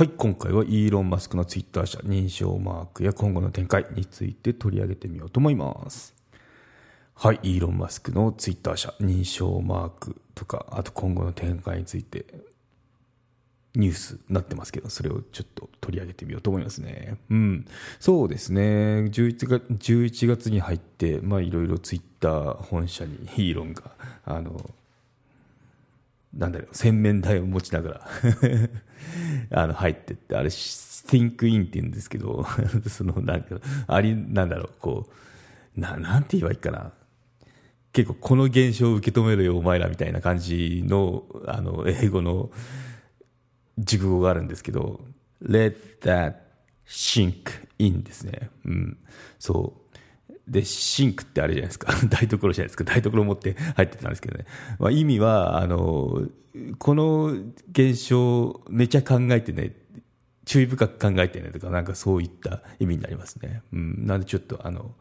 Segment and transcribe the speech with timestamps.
[0.00, 6.14] はい、今回はイーロン・マスクのツイッター社認証マークや今後の展開について取り上げてみようと思います。
[7.14, 12.24] はい、イーロン・マスクのツイッター社認証マークとか、あと今後の展開について
[13.74, 17.18] ニュースになってますけど、それをちょっと取り上げてみようと思いますね。
[17.28, 17.66] うん。
[17.98, 18.62] そうですね。
[18.62, 23.90] 11月 ,11 月に入って、まあいろいろツイッター本社にイーロンが、
[24.24, 24.70] あの、
[26.32, 28.08] なんだろう、洗面台を持ちながら
[29.62, 32.44] あの、入ってって、あれ、think in って言うんですけど、
[32.88, 33.56] その、なんか、
[33.86, 35.08] あり、なんだろう、こ
[35.76, 36.92] う、な、なんて言えばいいかな。
[37.92, 42.50] 結構、この現象を受け止めるよ、お前ら、みたいな感じの、あの、英語の
[43.78, 45.00] 熟語があるんですけど、
[45.42, 46.34] let that
[46.86, 48.50] sink in ですね。
[48.64, 48.98] うん。
[49.38, 49.89] そう。
[50.48, 51.92] で、シンクってあれじゃないですか。
[52.08, 52.84] 台所じゃないですか。
[52.84, 54.46] 台所持って入ってたんですけどね。
[54.78, 56.28] まあ、意味は、あの、
[56.78, 57.26] この
[57.70, 59.76] 現象めちゃ考えてね、
[60.44, 63.62] 注意深く考えてねとか、なんかそういった意味になりますね。
[63.72, 64.06] うん。
[64.06, 64.94] なんでちょっとあの、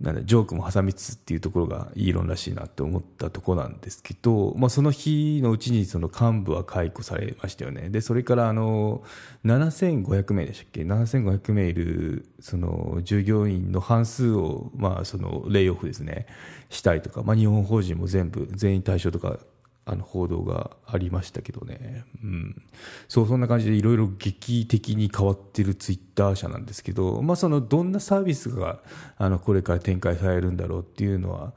[0.00, 7.90] なんだジョークも挟みつつっていうところがイーロンらしいなって思ったところなんですけど、まあ、その日のうちにその幹部は解雇されましたよね。
[7.90, 9.04] で、それからあの、
[9.44, 16.26] 7500名でしたっけ ?7500 名いる、その従業員の半数を、まあ、そのレイオフですね、
[16.70, 19.38] したりとか、まあ、日本法人も全部、全員対象とか、
[19.86, 22.62] あの報道がありましたけどね、うん、
[23.06, 28.80] そうそんな感じでいろいろ劇的に変わってるツイッター社なんですけど、まあ、そのどんなサービスが
[29.18, 31.52] あのこれから展開されるんだろうっていうのは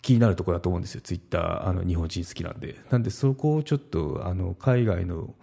[0.00, 2.76] 気になるところだと思うんですよ、ツイッターあの日本人好きなんで。
[2.90, 5.34] なんでそこをちょっとあの海外の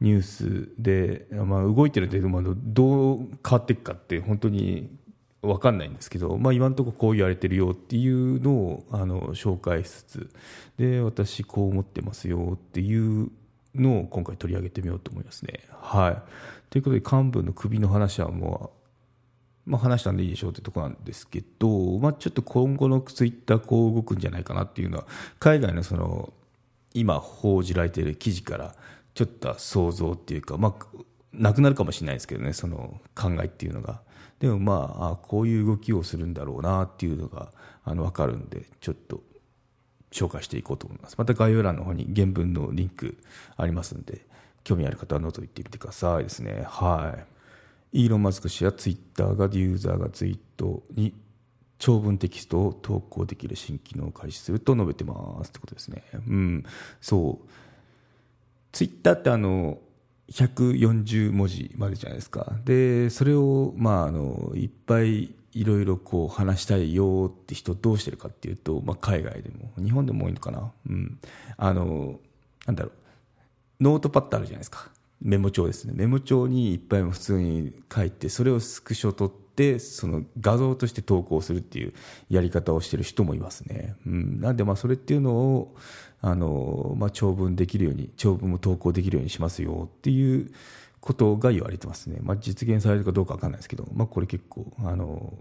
[0.00, 4.90] ニュースで、まあ、動いてるんで、まあ、どう変わっていくかって本当に
[5.46, 10.30] 分かんないんですけど、まあ、今のところこう言われてるよっていうのをあの紹介しつつ
[10.78, 13.30] で私こう思ってますよっていう
[13.74, 15.60] のを今回取り上げてみようと思いますね。
[15.70, 16.22] はい、
[16.70, 18.72] ということで幹部の首の話はも
[19.66, 25.06] う、まあ、話したんでいいでしょうってとこなんですけど、まあ、ちょっと今後のツイッターこう動くんじゃないかなっていうのは
[25.38, 26.32] 海外のその
[26.94, 28.74] 今報じられている記事から
[29.14, 30.86] ちょっと想像っていうか、まあ、
[31.36, 34.00] なくなるかもしれないですけどねその考えっていうのが。
[34.38, 37.52] でもまああこういう動きをするんだろうなっていうのが
[37.84, 39.22] あの分かるんでちょっと
[40.12, 41.16] 紹介していこうと思います。
[41.16, 43.16] また概要欄の方に原文のリンク
[43.56, 44.26] ありますんで
[44.64, 46.64] 興味ある方は覗いてみてくださいですね。
[46.66, 47.16] は
[47.92, 48.02] い。
[48.02, 51.14] イーロン・マスク氏はツイッターがユーザーがツイートに
[51.78, 56.02] 長文テキストを投稿できる新機能を開始すると述べてますってことですね。
[56.12, 56.64] うん。
[57.00, 57.48] そう。
[58.72, 59.78] ツイッターってあの
[60.30, 62.52] 140文字までじゃないですか。
[62.64, 71.18] でそれを、まあ、あのいっぱいいろいろこう話したいよって人どうしてるかっていうと、まあ、海外でも日本でも多いのかな、うん、
[71.56, 72.18] あの
[72.66, 72.92] なんだろう。
[73.78, 74.88] ノートパッドあるじゃないですか。
[75.20, 75.92] メモ帳ですね。
[75.94, 81.94] メモ帳にいっぱい普通に書いてそれをスクショ取ってその画像として投稿するっていう
[82.28, 85.74] やり方をしてる人もいますね、うん、なんでまあそれっていうのを
[86.20, 90.52] あの、まあ、長文できるように長文も投稿できるようにしますよっていう
[91.00, 95.32] ことが言われてますね、まあ、実現されるかどうか分かんないですけど、まあ、これ結構あの、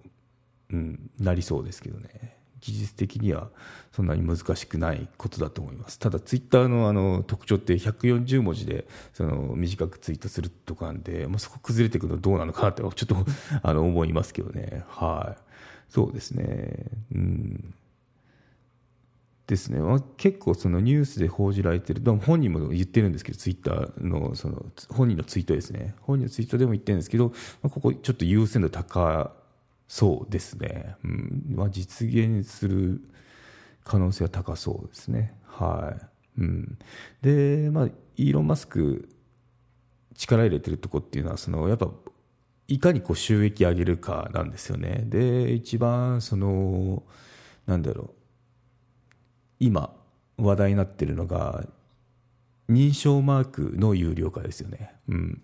[0.71, 2.37] うん、なりそうですけどね。
[2.65, 3.49] 技術的には
[3.91, 5.99] そんなに難しくないことだと思います。
[5.99, 13.15] ただツイッターのあの特徴って140文字でその短くツイートするとかなんで、まあ、そこ崩れていくのどうなのかなって ちょっと
[13.61, 14.83] あの思いますけどね。
[14.87, 15.41] はい。
[15.89, 16.85] そうですね。
[17.13, 17.73] うん。
[19.45, 22.01] ですね、まあ、結構そのニュースで報じられてる。
[22.17, 25.93] 本人も言ってるんですけどツイッターのその本人のツイートですね。
[26.01, 27.27] 本人のツイートでも言ってるんですけど、
[27.61, 29.31] まあ、ここちょっと優先度高
[29.87, 31.46] そうですね、うん。
[31.49, 33.02] まあ、実現する
[33.84, 35.34] 可能性は高そうですね。
[35.46, 35.96] は
[36.37, 36.78] い、うん、
[37.22, 39.08] でまあイーロン・マスク
[40.16, 41.90] 力入れてるとこっていうのはそのやっぱ
[42.67, 45.03] いかにこう収益上げるかなんですよね。
[45.05, 47.03] で一番その
[47.66, 48.09] なんだろう。
[49.59, 49.96] 今
[50.38, 51.66] 話題になっているのが
[52.70, 55.41] 認証マークの有料化ですよね、うん、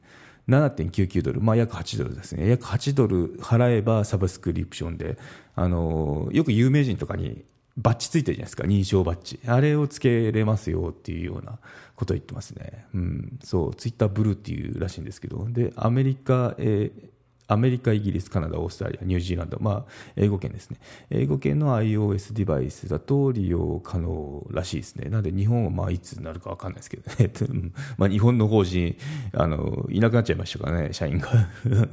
[0.51, 2.49] 7.99ドル、まあ、約8ドルですね。
[2.49, 5.17] 約8ドル払えばサブスクリプションで
[5.55, 7.43] あのよく有名人とかに
[7.77, 8.63] バッジついてるじゃないですか。
[8.65, 9.39] 認証バッジ。
[9.47, 11.57] あれをつけれますよっていうような
[11.95, 13.75] ことを言ってますね、うん、そう。
[13.75, 15.47] ツイッターブルーっていうらしいんですけど。
[15.49, 17.11] でアメリカ、えー
[17.47, 20.77] アメリカ、イギリス、カナダ、オーストラリア、ニュージーランド、まあ、英語圏ですね。
[21.09, 25.09] 英語圏の iOS デバイスだと利用可能らしいですね。
[25.09, 27.31] なので日本はまあいつになるか分かんないですけどね。
[27.97, 28.95] まあ日本の法人、
[29.33, 31.29] あの、いなくなっちゃいましたからね、社員が。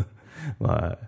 [0.60, 0.98] まあ、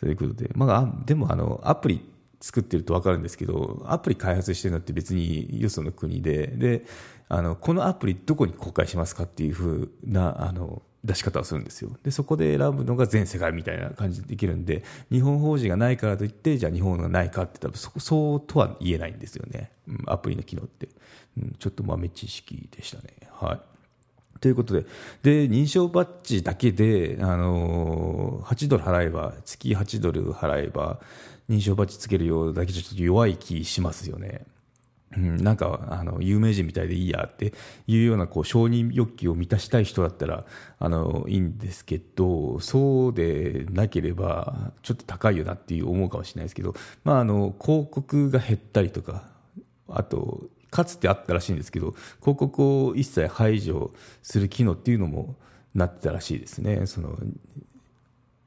[0.00, 0.50] ということで。
[0.54, 2.00] まあ、でもあの、アプリ
[2.40, 6.84] 作ってると分かるんですけど、アプリ開発してるのって別によその国で、で、
[7.28, 11.90] あの、このアプリどこに公開しますかっていうふうな、あの、出し方をするんですよ。
[12.02, 20.88] でそこで選ぶのが全世界みたいな感じでできるんで日本法人がないからといってじゃあ日本がないかって多分そそうとは言えないんですよね、うん、アプリの機能って、
[21.38, 23.14] うん、ちょっと豆知識でしたね。
[23.30, 24.40] はい。
[24.40, 24.84] ということで
[25.22, 31.00] で認証バッジだけで、あのー、8ドル払えば月8ドル払えば
[31.48, 34.44] 認証バッジつけるようだけじゃちょっと弱い気しますよね。
[35.16, 37.52] うん、なんかあの有名人みたいでいいやって
[37.86, 40.44] いうようなこう承認欲求を満たしたい人だったら
[40.78, 46.74] あのいいんですけどそうでなければちょっと高いよなっていう思うかもしれないですけど、
[47.04, 49.24] まあ、あの広告が減ったりとか
[49.88, 53.92] あとかつてあったらしいんですけど広告を一切排除
[54.22, 55.36] する機能っていうのも
[55.74, 56.86] なってたらしいですね。
[56.86, 57.16] その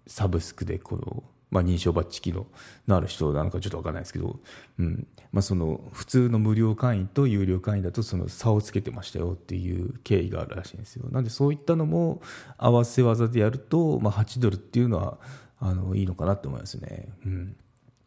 [0.07, 2.46] サブスクでこのまあ、認証バッジ機能
[2.88, 4.40] のある人なのかちょっと分からないですけど、
[4.80, 5.08] うん。
[5.32, 11.10] まあ、その普通の無料会員と有料会員だとその差をつけてましたよっていう経緯があるらしいんですよ。
[11.10, 12.22] なんでそういったのも
[12.58, 15.20] 合わせ技でやると、まあ、8ドルっていうのは
[15.60, 17.10] あのいいのかなと思いますね。
[17.26, 17.56] うん。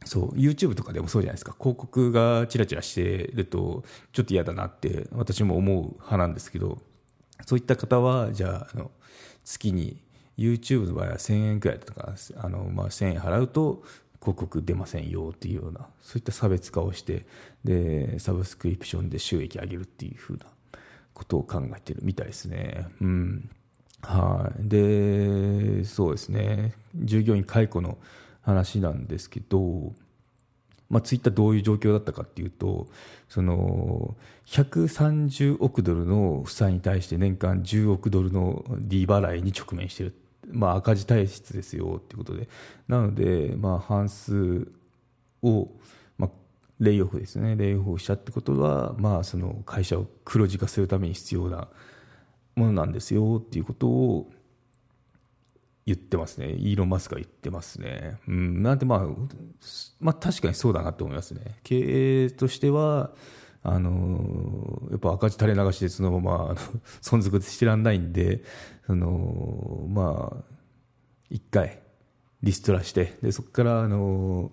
[0.05, 0.31] そう。
[0.33, 1.55] YouTube とかでもそうじゃないですか。
[1.59, 6.79] 広告がちらちらしてるとちょっと嫌だなって私も思う派なんですけど
[7.47, 8.91] そういった方はじゃああの
[9.45, 9.99] 月に
[10.41, 13.83] YouTube の場合は1000円くらいとかあの、まあ、1000円払うと
[14.21, 17.27] 広告出ませんよっていうようなそういった差別化をして
[17.65, 20.47] でサブスクリプションで収益上げるっていうふうな
[21.13, 22.87] ことを考えてるみたいですね。
[23.01, 23.51] うん。
[24.03, 26.75] はい、でそうですね。
[26.95, 27.99] 従業員解雇の
[28.43, 29.93] 話なんですけど、
[30.89, 32.89] まあ、ツイッターどういう状況だったかっていうと
[33.29, 34.17] その
[34.47, 40.15] 130億ドルの負債に対して年間10億ドルの利払いに直面している。
[40.53, 42.49] まあ、赤字体質ですよっていうことで。
[42.89, 44.71] なので、まあ、半数
[45.43, 45.69] を、
[46.19, 46.31] まあ、
[46.79, 47.57] レイオフですね。
[47.57, 51.69] レイオフしたってことは、まあ、その会社を黒字化するために必要な
[52.57, 54.31] ものなんですよっていうことを
[55.87, 56.53] 言ってますね。
[56.53, 59.07] イーロン・マスクが言ってますね、うん、なんで、まあ、
[59.99, 61.59] まあ確かにそうだなと思いますね。
[61.65, 63.11] 経営としては
[63.63, 66.55] あのやっぱ赤字垂れ流しでそのまま
[67.03, 68.43] 存続してらんないんで
[68.87, 70.45] そのまあ
[71.29, 71.83] 一回
[72.43, 74.51] リストラしてでそこからあの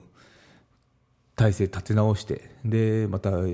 [1.35, 3.45] 体制立て直してでまたなん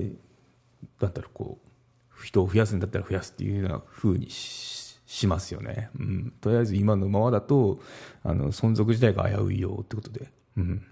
[1.00, 7.80] だろうこう人を増やすんだったら増やすっていうようなふうにしますよね、うん、とりあえず今のままだと
[8.22, 10.82] あの存続自体が危ういよってことで、うん、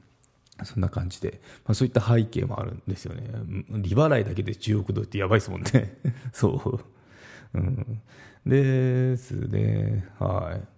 [0.65, 3.23] そんな感じで、まあ、そういった背景もあるんですよね。
[3.71, 5.99] 利払いだけで10億ドルってやばいですもんね。
[6.33, 6.83] そ
[7.55, 7.59] う。
[7.59, 8.01] うん、
[8.47, 10.09] ですね。
[10.19, 10.73] はい。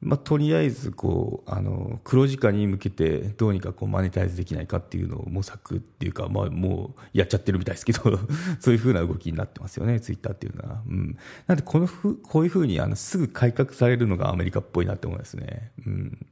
[0.00, 8.02] まあ、とりあえずこうあの黒字化に向けてどうにかこうマネタイズできないかっていうのを模索っていうか、まあ、もうやっちゃってるみたいですけど
[8.60, 11.16] そういうふうな動きになってますよねツイッターっていうのは、うん、
[11.46, 16.26] なんでこのふこういうふうにあのすぐ改革されるのがアメリカっぽいなって思いますね、うん、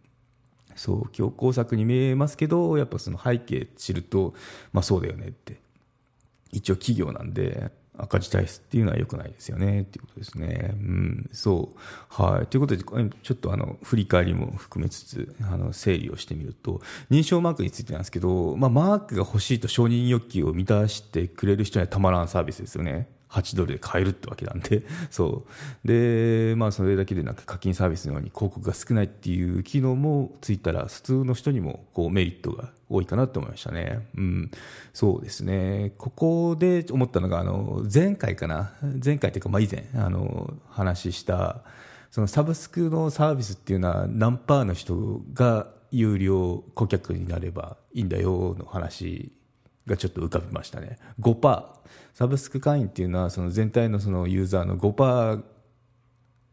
[0.76, 4.34] そう強硬策に見えますけどやっぱその背景知ると
[4.72, 5.56] まあそうだよねって
[6.52, 10.70] 一応企業なんで赤字体質っていうのは良くないですよねっていうことですね。
[10.72, 11.78] うん、そう。
[12.08, 12.46] はい。
[12.48, 23.06] ということで、ちょっとあの、振り返りも含めつつ、あの、整理をしてみると、認証マークについてなんですけど、まあ、マークが欲しいと承認欲求を満たしてくれる人にはたまらんサービスですよね。
[23.34, 25.44] 8ドルで買えるってわけなんで、 そ
[25.84, 25.88] う。
[25.88, 34.06] で、まあ、それだけでなく課金サービスのように広告が少ないっていう機能もついたら、普通の人にもこうメリットが多いかなと思いましたね。
[34.16, 34.50] うん。
[34.92, 35.92] そうですね。
[35.98, 38.72] ここで思ったのが、あの、前回かな？
[39.04, 41.62] 前回というか、まあ、以前、あの、話した、
[42.10, 49.32] そのサブスクのサービスっていうのは何パーの人が有料顧客になればいいんだよの話
[49.86, 50.98] がちょっと浮かびましたね。
[51.20, 51.64] 5%。
[52.14, 55.42] サブスク会員っていうのはその全体のそのユーザーの5%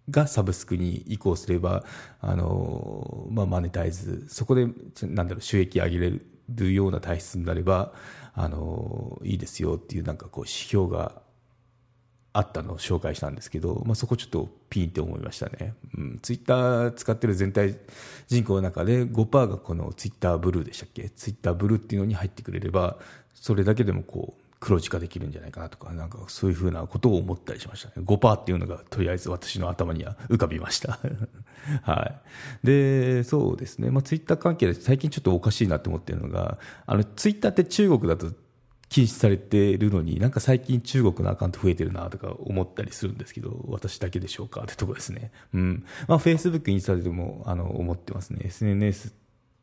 [0.10, 1.86] がサブスクに移行すれば、
[2.20, 4.68] あのまあ、マネタイズ、そこで
[5.04, 7.94] なんだろう収益上げれるような体質になれば、
[8.34, 11.22] あのいいですよっていうなんかこう指標が
[12.34, 17.78] あったのを紹介したんですけど、まあ、そこちょっとピンって思いましたね、うん、ツイッター使ってる全体
[18.28, 21.10] 人口の中で5%がこのツイッターブルーでしたっけ？
[21.10, 22.98] ツイッターブルーっていうのに入ってくれれば
[23.34, 28.06] それだけでもこう黒字化できるんじゃないかなとか、なんかそういうふうなことを思ったりしましたね。
[28.06, 31.00] 5%っていうのがとりあえず私の頭には浮かびました。
[31.82, 32.14] は
[32.64, 32.68] い。
[32.68, 33.90] で、そうですね。
[33.90, 38.32] まあツイッター関係で最近ちょっとおかしいなって思ってるのが、あのツイッターって中国だと
[38.88, 45.32] 禁止されているのに、なんか最近中国のアカウント増えてるなとか思ったりするんですけど、私だけでしょうかってとこですね。
[45.56, 45.86] うん。
[46.08, 48.42] まあ Facebook、インスタでもあの思ってますね。
[48.44, 49.21] SNS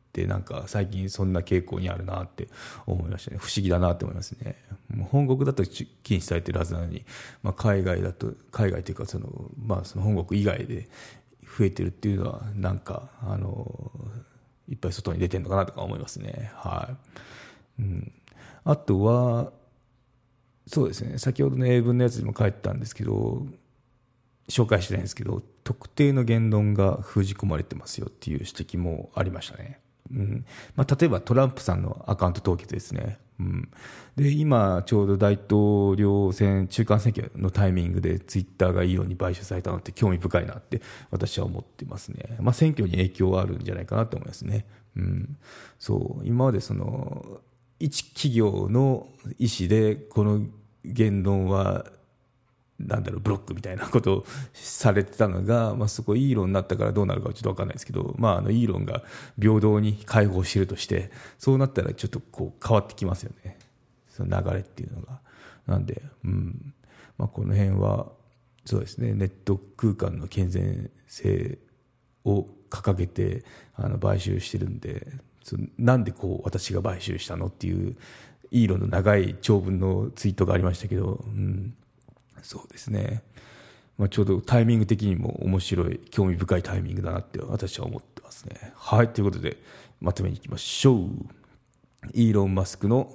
[0.09, 2.47] ってなんか最近そんな傾向にあるなって
[2.87, 3.37] 思いましたね。
[3.39, 4.55] 不思議だなって思いますね。
[4.89, 7.05] もう本国だと禁止されてるはずなのに、
[7.43, 9.29] まあ、海外だと海外というかその、
[9.63, 10.89] まあ、その本国以外で
[11.57, 13.91] 増えてるっていうのはなんかあの
[14.67, 16.51] いっぱい外に出てるのかなとか思いますね。
[16.55, 16.89] は
[17.79, 18.11] い、うん、
[18.63, 19.51] あとは
[20.65, 21.19] そうですね。
[21.19, 23.45] 先ほどの英文のやつにも書いてたんですけど
[24.47, 29.79] 紹介してないんですけど特定の言論が封じ込まれてますよっていう指摘もありましたね。
[30.11, 30.45] うん。
[30.75, 33.71] まあ、例えばトランプさんのアカウント凍結ですね、うん、
[34.15, 44.65] で今、ちょうど大統領選、中間選挙のタイミングでツイッターがいいように買収されたのって興味深いなって私は思ってますね、まあ、選挙に影響はあるんじゃないかなと思いますね。
[44.97, 45.37] うん、
[45.77, 46.25] そう。
[46.25, 47.39] 今までその
[47.79, 50.41] 一企業の意思でこの
[50.83, 51.85] 言論は
[52.79, 59.03] なんだろうブロックみたいなことをされてたのが、 まあ、そこイーロンになったからどうなるかちょっと分かんないですけど、まあ、あのイーロンが
[59.39, 63.57] 平等に解放しているとしてそうなったらちょっとこう変わってきますよね。
[64.09, 65.19] その流れっていうのが。
[65.67, 66.73] なんで、うん。
[67.17, 68.11] まあ、この辺は
[68.65, 71.57] そうですねネット空間の健全性
[72.23, 73.43] を掲げて
[73.75, 75.07] あの買収してるんで
[75.77, 77.97] なんでこう私が買収したのっていう
[78.51, 81.73] イーロンの長い長文のツイートがありましたけど、うん、
[82.43, 83.23] そうですね、
[83.97, 89.57] まあ、ちょうどタイミング的にも面白い興味深いタイミングだなって私は思ってますねはいということで
[90.01, 91.07] まとめにいきましょう
[92.13, 93.13] イーロン・マスクの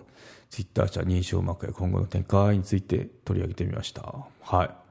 [0.50, 4.84] ツイッター社認証マークや今後の展開について取り上げてみましたはい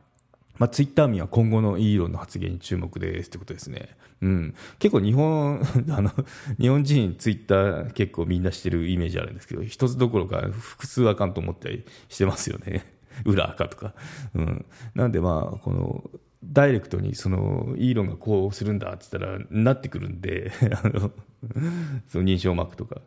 [0.60, 3.90] まあ、ツイッター民は今後のイーロンの発言に注目ですってことですね。
[4.22, 4.56] うん。
[4.78, 6.12] 結構日本、 あの、
[6.60, 12.86] 日本人ツイッター結構みんなしてるイメージあるんですけど、一つどころか複数あかんと思ったりしてますよね。
[13.26, 13.94] 裏垢とか。
[14.34, 14.66] うん。
[14.96, 16.10] なんでまあ、この、
[16.44, 20.52] ダイレクトにその、イーロンがこうするんだって言ったら、なってくるんで、
[20.84, 21.12] あの、
[22.08, 23.02] その認証マークとか。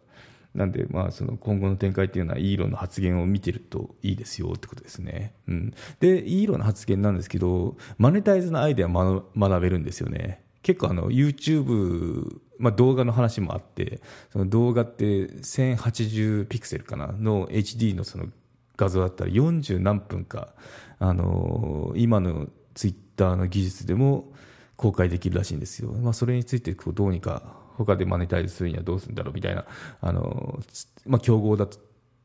[0.55, 5.35] なんで、まあ、その今後の展開っていうのは、イーロンの発言を見てるといいですよってことですね。
[5.49, 5.75] うん。
[6.01, 10.47] で、イーロンの発言なんですけど、マネタイズのアイデア学べるんですよね。
[10.63, 14.01] 結構あの、YouTube、まあ、動画の話もあって、
[14.33, 17.13] その動画って1080ピクセルかな？
[17.13, 18.27] の HD のその
[18.77, 20.55] 画像だったら40何分か、
[20.99, 24.33] あの、今のツイッターの技術でも
[24.77, 25.93] 公開できるらしいんですよ。
[25.93, 29.65] まあ、それについてこうどうにか他でマネタイズするにはどうするんだろうみたいな、
[30.01, 30.61] あの、
[31.07, 31.79] まあ、競合だと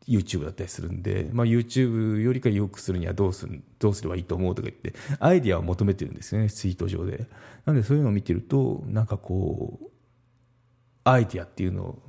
[0.07, 7.27] YouTube だったりするんで、まあ、YouTube よりか良くするにはどうするどうすればいいと思うとか言ってアイディアを求めてるんですよねツイート上で
[7.65, 9.85] なんでそういうのを見てるとなんかこう
[11.03, 12.01] アイディアっていうのを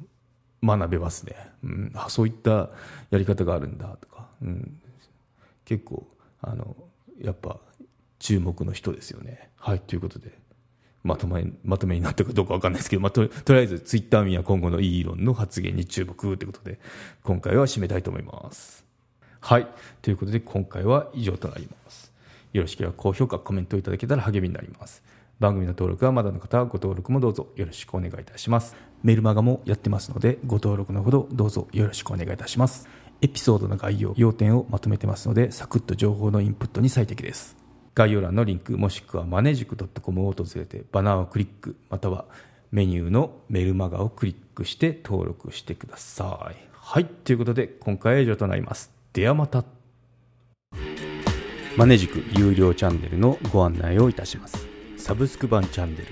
[0.62, 2.70] 学べますね、うん、あそういった
[3.10, 4.80] やり方があるんだとかうん、
[5.64, 6.06] 結構
[6.40, 6.76] あの
[7.20, 7.58] やっぱ
[8.18, 9.50] 注目の人ですよね。
[9.56, 10.32] はいということで
[11.04, 16.78] まとめまとめになったかどうか分かんないですけど、まあ、ととりあえずツイッター民は今後のイーロンの発言に注目ということで
[17.24, 18.84] 今回は締めたいと思います。
[19.40, 19.66] はい
[20.02, 22.12] ということで今回は以上となります。
[22.52, 25.02] よろしければ高評価コメントいただけたら励みになります。
[25.42, 28.76] 番組の登録はまだの方はご登録もどうぞよろしくお願いいたします。
[29.02, 32.88] メルマガもやってますのでご登録のほどどうぞよろしくお願いいたします。
[33.20, 37.56] エピソードの概要、要点をまとめてますので、サクッと情報のインプットに最適です。
[37.94, 42.24] 概要欄のリンク、もしくはマネジク .com を訪れて、バナーをクリック、または
[42.72, 46.56] メニューのメルマガをクリックして登録してください。
[46.72, 48.90] はい、ということで、今回は以上となります。
[49.12, 49.64] ではまた。
[51.76, 54.71] マネジク有料チャンネルのご案内をいたします。
[55.02, 56.06] サブスク版チャンネル、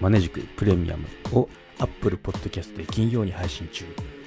[0.00, 1.48] マネジクプレミアムを
[1.80, 3.84] Apple Podcast で金曜に配信中。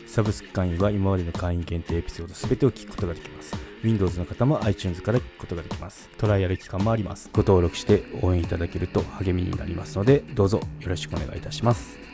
[0.07, 3.55] サブスク会員は今までの会員限定エピソード全てを聞くことができます。
[3.81, 6.09] Windows の方も iTunes から聞くことができます。
[6.17, 7.29] トライアル期間もあります。
[7.31, 12.08] ご登録して応援いただけると励みになりますので、どうぞよろしくお願いいたします。